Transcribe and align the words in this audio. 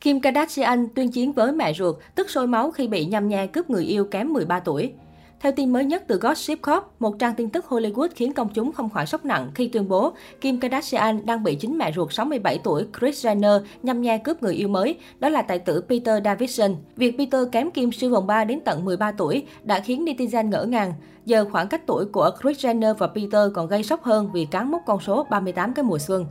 Kim 0.00 0.20
Kardashian 0.20 0.88
tuyên 0.94 1.10
chiến 1.10 1.32
với 1.32 1.52
mẹ 1.52 1.72
ruột, 1.72 1.96
tức 2.14 2.30
sôi 2.30 2.46
máu 2.46 2.70
khi 2.70 2.88
bị 2.88 3.04
nhằm 3.04 3.28
nhe 3.28 3.46
cướp 3.46 3.70
người 3.70 3.84
yêu 3.84 4.04
kém 4.04 4.32
13 4.32 4.60
tuổi. 4.60 4.92
Theo 5.40 5.52
tin 5.52 5.72
mới 5.72 5.84
nhất 5.84 6.04
từ 6.06 6.18
Gossip 6.18 6.58
Corp, 6.62 6.84
một 6.98 7.18
trang 7.18 7.34
tin 7.34 7.50
tức 7.50 7.64
Hollywood 7.68 8.08
khiến 8.14 8.32
công 8.32 8.48
chúng 8.54 8.72
không 8.72 8.90
khỏi 8.90 9.06
sốc 9.06 9.24
nặng 9.24 9.50
khi 9.54 9.68
tuyên 9.68 9.88
bố 9.88 10.12
Kim 10.40 10.60
Kardashian 10.60 11.26
đang 11.26 11.44
bị 11.44 11.54
chính 11.54 11.78
mẹ 11.78 11.92
ruột 11.92 12.12
67 12.12 12.58
tuổi 12.64 12.86
Kris 12.98 13.26
Jenner 13.26 13.60
nhằm 13.82 14.02
nhe 14.02 14.18
cướp 14.18 14.42
người 14.42 14.54
yêu 14.54 14.68
mới, 14.68 14.98
đó 15.18 15.28
là 15.28 15.42
tài 15.42 15.58
tử 15.58 15.84
Peter 15.88 16.24
Davidson. 16.24 16.76
Việc 16.96 17.18
Peter 17.18 17.42
kém 17.52 17.70
Kim 17.70 17.92
siêu 17.92 18.10
vòng 18.10 18.26
3 18.26 18.44
đến 18.44 18.60
tận 18.64 18.84
13 18.84 19.12
tuổi 19.12 19.46
đã 19.62 19.80
khiến 19.80 20.04
netizen 20.04 20.48
ngỡ 20.48 20.64
ngàng. 20.64 20.92
Giờ 21.24 21.44
khoảng 21.52 21.68
cách 21.68 21.86
tuổi 21.86 22.04
của 22.04 22.30
Kris 22.40 22.64
Jenner 22.66 22.94
và 22.94 23.06
Peter 23.06 23.52
còn 23.54 23.68
gây 23.68 23.82
sốc 23.82 24.04
hơn 24.04 24.30
vì 24.32 24.44
cán 24.44 24.70
mốc 24.70 24.82
con 24.86 25.00
số 25.00 25.26
38 25.30 25.74
cái 25.74 25.82
mùa 25.82 25.98
xuân. 25.98 26.26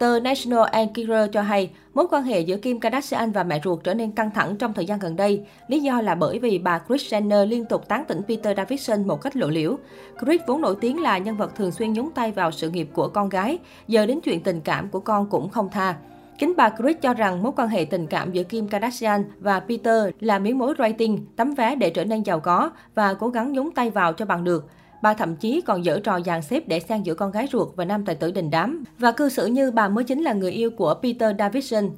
Tờ 0.00 0.20
National 0.20 0.68
Enquirer 0.72 1.30
cho 1.32 1.42
hay, 1.42 1.70
mối 1.94 2.06
quan 2.10 2.22
hệ 2.22 2.40
giữa 2.40 2.56
Kim 2.56 2.80
Kardashian 2.80 3.32
và 3.32 3.42
mẹ 3.42 3.60
ruột 3.64 3.84
trở 3.84 3.94
nên 3.94 4.12
căng 4.12 4.30
thẳng 4.30 4.56
trong 4.56 4.72
thời 4.72 4.86
gian 4.86 4.98
gần 4.98 5.16
đây. 5.16 5.42
Lý 5.68 5.80
do 5.80 6.00
là 6.00 6.14
bởi 6.14 6.38
vì 6.38 6.58
bà 6.58 6.78
Kris 6.78 7.14
Jenner 7.14 7.46
liên 7.46 7.64
tục 7.64 7.88
tán 7.88 8.04
tỉnh 8.08 8.22
Peter 8.28 8.56
Davidson 8.56 9.06
một 9.06 9.22
cách 9.22 9.36
lộ 9.36 9.48
liễu. 9.48 9.76
Kris 10.18 10.40
vốn 10.46 10.60
nổi 10.60 10.76
tiếng 10.80 11.02
là 11.02 11.18
nhân 11.18 11.36
vật 11.36 11.54
thường 11.56 11.70
xuyên 11.70 11.92
nhúng 11.92 12.10
tay 12.10 12.32
vào 12.32 12.50
sự 12.50 12.70
nghiệp 12.70 12.88
của 12.92 13.08
con 13.08 13.28
gái, 13.28 13.58
giờ 13.88 14.06
đến 14.06 14.20
chuyện 14.20 14.42
tình 14.42 14.60
cảm 14.60 14.88
của 14.88 15.00
con 15.00 15.26
cũng 15.26 15.48
không 15.48 15.68
tha. 15.72 15.96
Chính 16.38 16.54
bà 16.56 16.68
Kris 16.68 16.96
cho 17.00 17.14
rằng 17.14 17.42
mối 17.42 17.52
quan 17.56 17.68
hệ 17.68 17.84
tình 17.84 18.06
cảm 18.06 18.32
giữa 18.32 18.42
Kim 18.42 18.68
Kardashian 18.68 19.24
và 19.38 19.60
Peter 19.60 20.04
là 20.20 20.38
miếng 20.38 20.58
mối 20.58 20.74
rating, 20.78 21.26
tấm 21.36 21.54
vé 21.54 21.76
để 21.76 21.90
trở 21.90 22.04
nên 22.04 22.22
giàu 22.22 22.40
có 22.40 22.70
và 22.94 23.14
cố 23.14 23.28
gắng 23.28 23.52
nhúng 23.52 23.70
tay 23.70 23.90
vào 23.90 24.12
cho 24.12 24.24
bằng 24.24 24.44
được. 24.44 24.68
Bà 25.02 25.14
thậm 25.14 25.36
chí 25.36 25.60
còn 25.60 25.84
dở 25.84 26.00
trò 26.04 26.20
dàn 26.20 26.42
xếp 26.42 26.68
để 26.68 26.80
xen 26.80 27.02
giữa 27.02 27.14
con 27.14 27.30
gái 27.30 27.48
ruột 27.52 27.68
và 27.76 27.84
nam 27.84 28.04
tài 28.04 28.14
tử 28.14 28.30
đình 28.30 28.50
đám. 28.50 28.84
Và 28.98 29.12
cư 29.12 29.28
xử 29.28 29.46
như 29.46 29.70
bà 29.70 29.88
mới 29.88 30.04
chính 30.04 30.22
là 30.22 30.32
người 30.32 30.52
yêu 30.52 30.70
của 30.70 30.94
Peter 31.02 31.36
Davidson. 31.38 31.90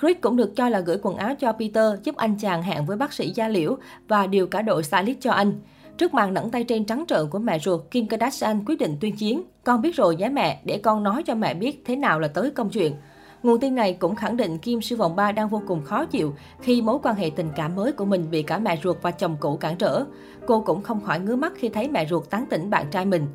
Chris 0.00 0.16
cũng 0.20 0.36
được 0.36 0.56
cho 0.56 0.68
là 0.68 0.80
gửi 0.80 0.98
quần 1.02 1.16
áo 1.16 1.34
cho 1.34 1.52
Peter 1.52 1.84
giúp 2.04 2.16
anh 2.16 2.36
chàng 2.38 2.62
hẹn 2.62 2.86
với 2.86 2.96
bác 2.96 3.12
sĩ 3.12 3.32
da 3.34 3.48
liễu 3.48 3.76
và 4.08 4.26
điều 4.26 4.46
cả 4.46 4.62
đội 4.62 4.82
stylist 4.82 5.20
cho 5.20 5.30
anh. 5.30 5.52
Trước 5.98 6.14
màn 6.14 6.34
nẫn 6.34 6.50
tay 6.50 6.64
trên 6.64 6.84
trắng 6.84 7.04
trợn 7.08 7.28
của 7.30 7.38
mẹ 7.38 7.58
ruột, 7.58 7.80
Kim 7.90 8.06
Kardashian 8.06 8.64
quyết 8.66 8.78
định 8.78 8.96
tuyên 9.00 9.16
chiến. 9.16 9.42
Con 9.64 9.82
biết 9.82 9.96
rồi 9.96 10.16
nhé 10.16 10.28
mẹ, 10.28 10.60
để 10.64 10.78
con 10.78 11.02
nói 11.02 11.22
cho 11.22 11.34
mẹ 11.34 11.54
biết 11.54 11.82
thế 11.86 11.96
nào 11.96 12.20
là 12.20 12.28
tới 12.28 12.50
công 12.50 12.70
chuyện. 12.70 12.92
Nguồn 13.42 13.60
tin 13.60 13.74
này 13.74 13.96
cũng 14.00 14.14
khẳng 14.14 14.36
định 14.36 14.58
Kim 14.58 14.80
sư 14.80 14.96
vòng 14.96 15.16
ba 15.16 15.32
đang 15.32 15.48
vô 15.48 15.62
cùng 15.66 15.82
khó 15.84 16.04
chịu 16.04 16.34
khi 16.60 16.82
mối 16.82 16.98
quan 17.02 17.16
hệ 17.16 17.30
tình 17.36 17.48
cảm 17.56 17.76
mới 17.76 17.92
của 17.92 18.04
mình 18.04 18.30
bị 18.30 18.42
cả 18.42 18.58
mẹ 18.58 18.78
ruột 18.82 18.96
và 19.02 19.10
chồng 19.10 19.36
cũ 19.40 19.56
cản 19.56 19.76
trở. 19.76 20.04
Cô 20.46 20.60
cũng 20.60 20.82
không 20.82 21.00
khỏi 21.00 21.20
ngứa 21.20 21.36
mắt 21.36 21.52
khi 21.56 21.68
thấy 21.68 21.88
mẹ 21.88 22.06
ruột 22.06 22.30
tán 22.30 22.46
tỉnh 22.50 22.70
bạn 22.70 22.86
trai 22.90 23.04
mình. 23.04 23.26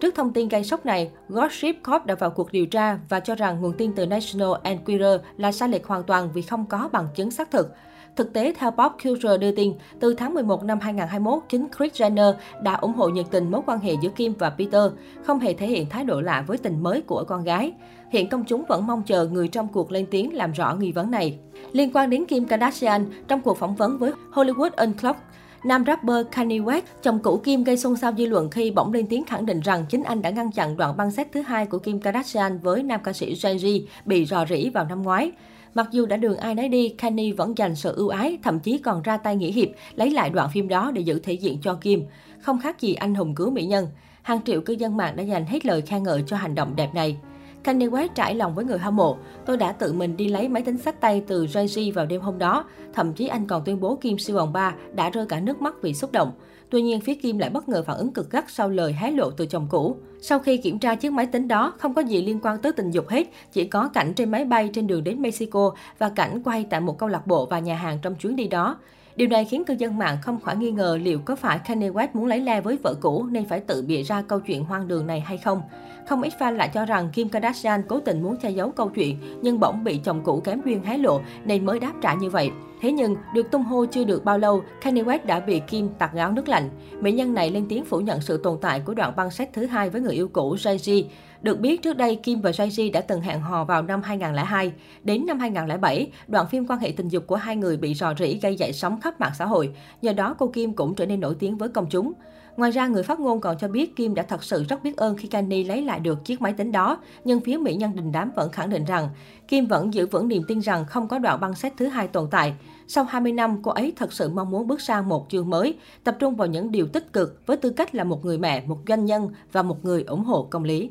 Trước 0.00 0.14
thông 0.14 0.32
tin 0.32 0.48
gây 0.48 0.64
sốc 0.64 0.86
này, 0.86 1.10
Gossip 1.28 1.76
Corp 1.86 2.06
đã 2.06 2.14
vào 2.14 2.30
cuộc 2.30 2.52
điều 2.52 2.66
tra 2.66 2.98
và 3.08 3.20
cho 3.20 3.34
rằng 3.34 3.60
nguồn 3.60 3.72
tin 3.72 3.92
từ 3.92 4.06
National 4.06 4.50
Enquirer 4.62 5.20
là 5.36 5.52
sai 5.52 5.68
lệch 5.68 5.86
hoàn 5.86 6.02
toàn 6.02 6.30
vì 6.34 6.42
không 6.42 6.66
có 6.66 6.88
bằng 6.92 7.08
chứng 7.14 7.30
xác 7.30 7.50
thực. 7.50 7.70
Thực 8.16 8.32
tế, 8.32 8.52
theo 8.58 8.70
Pop 8.70 8.92
Culture 9.04 9.38
đưa 9.38 9.50
tin, 9.50 9.72
từ 10.00 10.14
tháng 10.14 10.34
11 10.34 10.64
năm 10.64 10.78
2021, 10.80 11.42
chính 11.48 11.66
Kris 11.76 12.02
Jenner 12.02 12.34
đã 12.62 12.74
ủng 12.74 12.92
hộ 12.92 13.08
nhiệt 13.08 13.26
tình 13.30 13.50
mối 13.50 13.60
quan 13.66 13.80
hệ 13.80 13.94
giữa 14.02 14.08
Kim 14.08 14.32
và 14.38 14.50
Peter, 14.50 14.92
không 15.22 15.38
hề 15.38 15.54
thể 15.54 15.66
hiện 15.66 15.88
thái 15.88 16.04
độ 16.04 16.20
lạ 16.20 16.44
với 16.46 16.58
tình 16.58 16.82
mới 16.82 17.00
của 17.02 17.24
con 17.28 17.44
gái. 17.44 17.72
Hiện 18.10 18.28
công 18.28 18.44
chúng 18.44 18.64
vẫn 18.68 18.86
mong 18.86 19.02
chờ 19.02 19.26
người 19.26 19.48
trong 19.48 19.68
cuộc 19.68 19.92
lên 19.92 20.06
tiếng 20.10 20.34
làm 20.34 20.52
rõ 20.52 20.74
nghi 20.74 20.92
vấn 20.92 21.10
này. 21.10 21.38
Liên 21.72 21.90
quan 21.94 22.10
đến 22.10 22.24
Kim 22.24 22.44
Kardashian, 22.44 23.06
trong 23.28 23.40
cuộc 23.40 23.58
phỏng 23.58 23.76
vấn 23.76 23.98
với 23.98 24.12
Hollywood 24.32 24.70
Unlocked. 24.76 25.22
Nam 25.64 25.84
rapper 25.86 26.26
Kanye 26.32 26.58
West, 26.58 26.82
chồng 27.02 27.18
cũ 27.22 27.40
Kim 27.44 27.64
gây 27.64 27.76
xôn 27.76 27.96
xao 27.96 28.12
dư 28.18 28.26
luận 28.26 28.50
khi 28.50 28.70
bỗng 28.70 28.92
lên 28.92 29.06
tiếng 29.06 29.24
khẳng 29.24 29.46
định 29.46 29.60
rằng 29.60 29.84
chính 29.88 30.02
anh 30.02 30.22
đã 30.22 30.30
ngăn 30.30 30.52
chặn 30.52 30.76
đoạn 30.76 30.96
băng 30.96 31.10
xét 31.10 31.32
thứ 31.32 31.42
hai 31.42 31.66
của 31.66 31.78
Kim 31.78 32.00
Kardashian 32.00 32.58
với 32.58 32.82
nam 32.82 33.00
ca 33.04 33.12
sĩ 33.12 33.34
Jay-Z 33.34 33.82
bị 34.04 34.26
rò 34.26 34.46
rỉ 34.46 34.70
vào 34.70 34.84
năm 34.84 35.02
ngoái. 35.02 35.32
Mặc 35.74 35.88
dù 35.90 36.06
đã 36.06 36.16
đường 36.16 36.36
ai 36.36 36.54
nấy 36.54 36.68
đi, 36.68 36.88
Kanye 36.88 37.32
vẫn 37.32 37.58
dành 37.58 37.76
sự 37.76 37.94
ưu 37.94 38.08
ái, 38.08 38.38
thậm 38.42 38.60
chí 38.60 38.78
còn 38.78 39.02
ra 39.02 39.16
tay 39.16 39.36
nghĩa 39.36 39.50
hiệp, 39.50 39.68
lấy 39.94 40.10
lại 40.10 40.30
đoạn 40.30 40.50
phim 40.52 40.68
đó 40.68 40.90
để 40.94 41.00
giữ 41.00 41.18
thể 41.18 41.32
diện 41.32 41.58
cho 41.62 41.74
Kim. 41.74 42.04
Không 42.40 42.60
khác 42.60 42.80
gì 42.80 42.94
anh 42.94 43.14
hùng 43.14 43.34
cứu 43.34 43.50
mỹ 43.50 43.66
nhân. 43.66 43.86
Hàng 44.22 44.40
triệu 44.44 44.60
cư 44.60 44.72
dân 44.72 44.96
mạng 44.96 45.16
đã 45.16 45.22
dành 45.22 45.46
hết 45.46 45.66
lời 45.66 45.82
khen 45.82 46.02
ngợi 46.02 46.24
cho 46.26 46.36
hành 46.36 46.54
động 46.54 46.76
đẹp 46.76 46.94
này. 46.94 47.16
Kanye 47.62 47.86
West 47.86 48.08
trải 48.14 48.34
lòng 48.34 48.54
với 48.54 48.64
người 48.64 48.78
hâm 48.78 48.96
mộ. 48.96 49.16
Tôi 49.46 49.56
đã 49.56 49.72
tự 49.72 49.92
mình 49.92 50.16
đi 50.16 50.28
lấy 50.28 50.48
máy 50.48 50.62
tính 50.62 50.78
sách 50.78 51.00
tay 51.00 51.22
từ 51.26 51.46
Jay-Z 51.46 51.92
vào 51.92 52.06
đêm 52.06 52.20
hôm 52.20 52.38
đó. 52.38 52.64
Thậm 52.92 53.12
chí 53.12 53.26
anh 53.26 53.46
còn 53.46 53.62
tuyên 53.64 53.80
bố 53.80 53.96
Kim 53.96 54.18
siêu 54.18 54.36
vòng 54.36 54.52
3 54.52 54.74
đã 54.94 55.10
rơi 55.10 55.26
cả 55.26 55.40
nước 55.40 55.62
mắt 55.62 55.74
vì 55.82 55.94
xúc 55.94 56.12
động. 56.12 56.32
Tuy 56.70 56.82
nhiên, 56.82 57.00
phía 57.00 57.14
Kim 57.14 57.38
lại 57.38 57.50
bất 57.50 57.68
ngờ 57.68 57.82
phản 57.86 57.96
ứng 57.96 58.12
cực 58.12 58.30
gắt 58.30 58.44
sau 58.48 58.68
lời 58.68 58.92
hé 58.92 59.10
lộ 59.10 59.30
từ 59.30 59.46
chồng 59.46 59.66
cũ. 59.70 59.96
Sau 60.20 60.38
khi 60.38 60.56
kiểm 60.56 60.78
tra 60.78 60.94
chiếc 60.94 61.12
máy 61.12 61.26
tính 61.26 61.48
đó, 61.48 61.72
không 61.78 61.94
có 61.94 62.02
gì 62.02 62.22
liên 62.22 62.40
quan 62.42 62.58
tới 62.58 62.72
tình 62.72 62.90
dục 62.90 63.08
hết, 63.08 63.26
chỉ 63.52 63.64
có 63.64 63.88
cảnh 63.88 64.12
trên 64.14 64.30
máy 64.30 64.44
bay 64.44 64.70
trên 64.72 64.86
đường 64.86 65.04
đến 65.04 65.22
Mexico 65.22 65.74
và 65.98 66.08
cảnh 66.08 66.42
quay 66.42 66.66
tại 66.70 66.80
một 66.80 66.98
câu 66.98 67.08
lạc 67.08 67.26
bộ 67.26 67.46
và 67.46 67.58
nhà 67.58 67.76
hàng 67.76 67.98
trong 68.02 68.14
chuyến 68.14 68.36
đi 68.36 68.48
đó. 68.48 68.78
Điều 69.16 69.28
này 69.28 69.44
khiến 69.44 69.64
cư 69.64 69.74
dân 69.78 69.98
mạng 69.98 70.18
không 70.22 70.40
khỏi 70.40 70.56
nghi 70.56 70.70
ngờ 70.70 70.98
liệu 71.02 71.18
có 71.24 71.36
phải 71.36 71.58
Kanye 71.58 71.90
West 71.90 72.08
muốn 72.12 72.26
lấy 72.26 72.40
le 72.40 72.60
với 72.60 72.78
vợ 72.82 72.94
cũ 73.00 73.26
nên 73.30 73.44
phải 73.44 73.60
tự 73.60 73.82
bịa 73.82 74.02
ra 74.02 74.22
câu 74.22 74.40
chuyện 74.40 74.64
hoang 74.64 74.88
đường 74.88 75.06
này 75.06 75.20
hay 75.20 75.38
không. 75.38 75.62
Không 76.08 76.22
ít 76.22 76.32
fan 76.38 76.52
lại 76.52 76.70
cho 76.74 76.84
rằng 76.84 77.10
Kim 77.12 77.28
Kardashian 77.28 77.82
cố 77.88 78.00
tình 78.00 78.22
muốn 78.22 78.36
che 78.36 78.50
giấu 78.50 78.70
câu 78.70 78.88
chuyện, 78.88 79.18
nhưng 79.42 79.60
bỗng 79.60 79.84
bị 79.84 80.00
chồng 80.04 80.20
cũ 80.24 80.40
kém 80.44 80.60
duyên 80.64 80.82
hé 80.82 80.98
lộ 80.98 81.20
nên 81.44 81.66
mới 81.66 81.80
đáp 81.80 81.92
trả 82.02 82.14
như 82.14 82.30
vậy. 82.30 82.50
Thế 82.80 82.92
nhưng, 82.92 83.16
được 83.34 83.50
tung 83.50 83.62
hô 83.62 83.86
chưa 83.86 84.04
được 84.04 84.24
bao 84.24 84.38
lâu, 84.38 84.62
Kanye 84.80 85.02
West 85.02 85.18
đã 85.26 85.40
bị 85.40 85.60
Kim 85.60 85.88
tạt 85.98 86.12
gáo 86.14 86.32
nước 86.32 86.48
lạnh. 86.48 86.70
Mỹ 87.00 87.12
nhân 87.12 87.34
này 87.34 87.50
lên 87.50 87.66
tiếng 87.68 87.84
phủ 87.84 88.00
nhận 88.00 88.20
sự 88.20 88.36
tồn 88.36 88.58
tại 88.60 88.80
của 88.80 88.94
đoạn 88.94 89.12
băng 89.16 89.30
sách 89.30 89.50
thứ 89.52 89.66
hai 89.66 89.90
với 89.90 90.00
người 90.00 90.14
yêu 90.14 90.28
cũ 90.28 90.54
Jay-Z. 90.54 91.04
Được 91.42 91.60
biết, 91.60 91.82
trước 91.82 91.96
đây 91.96 92.16
Kim 92.16 92.40
và 92.40 92.50
Jay-Z 92.50 92.92
đã 92.92 93.00
từng 93.00 93.20
hẹn 93.20 93.40
hò 93.40 93.64
vào 93.64 93.82
năm 93.82 94.02
2002. 94.02 94.72
Đến 95.04 95.26
năm 95.26 95.38
2007, 95.38 96.10
đoạn 96.28 96.46
phim 96.50 96.66
quan 96.66 96.78
hệ 96.78 96.92
tình 96.96 97.08
dục 97.08 97.26
của 97.26 97.36
hai 97.36 97.56
người 97.56 97.76
bị 97.76 97.94
rò 97.94 98.14
rỉ 98.18 98.38
gây 98.42 98.56
dậy 98.56 98.72
sóng 98.72 99.00
khắp 99.00 99.20
mạng 99.20 99.32
xã 99.38 99.46
hội. 99.46 99.70
Nhờ 100.02 100.12
đó, 100.12 100.34
cô 100.38 100.46
Kim 100.46 100.72
cũng 100.72 100.94
trở 100.94 101.06
nên 101.06 101.20
nổi 101.20 101.36
tiếng 101.38 101.56
với 101.58 101.68
công 101.68 101.86
chúng. 101.90 102.12
Ngoài 102.60 102.72
ra, 102.72 102.86
người 102.86 103.02
phát 103.02 103.20
ngôn 103.20 103.40
còn 103.40 103.58
cho 103.58 103.68
biết 103.68 103.96
Kim 103.96 104.14
đã 104.14 104.22
thật 104.22 104.44
sự 104.44 104.64
rất 104.68 104.82
biết 104.82 104.96
ơn 104.96 105.16
khi 105.16 105.28
Kanye 105.28 105.64
lấy 105.64 105.82
lại 105.82 106.00
được 106.00 106.24
chiếc 106.24 106.40
máy 106.40 106.52
tính 106.52 106.72
đó, 106.72 106.98
nhưng 107.24 107.40
phía 107.40 107.56
mỹ 107.56 107.74
nhân 107.74 107.96
đình 107.96 108.12
đám 108.12 108.30
vẫn 108.36 108.50
khẳng 108.50 108.70
định 108.70 108.84
rằng 108.84 109.08
Kim 109.48 109.66
vẫn 109.66 109.94
giữ 109.94 110.06
vững 110.06 110.28
niềm 110.28 110.42
tin 110.48 110.58
rằng 110.58 110.84
không 110.84 111.08
có 111.08 111.18
đoạn 111.18 111.40
băng 111.40 111.54
xét 111.54 111.72
thứ 111.76 111.86
hai 111.86 112.08
tồn 112.08 112.28
tại. 112.30 112.54
Sau 112.86 113.04
20 113.04 113.32
năm, 113.32 113.62
cô 113.62 113.70
ấy 113.70 113.92
thật 113.96 114.12
sự 114.12 114.28
mong 114.28 114.50
muốn 114.50 114.66
bước 114.66 114.80
sang 114.80 115.08
một 115.08 115.26
chương 115.28 115.50
mới, 115.50 115.74
tập 116.04 116.16
trung 116.18 116.36
vào 116.36 116.48
những 116.48 116.70
điều 116.70 116.86
tích 116.86 117.12
cực 117.12 117.46
với 117.46 117.56
tư 117.56 117.70
cách 117.70 117.94
là 117.94 118.04
một 118.04 118.24
người 118.24 118.38
mẹ, 118.38 118.64
một 118.66 118.78
doanh 118.88 119.04
nhân 119.04 119.28
và 119.52 119.62
một 119.62 119.84
người 119.84 120.02
ủng 120.02 120.24
hộ 120.24 120.48
công 120.50 120.64
lý. 120.64 120.90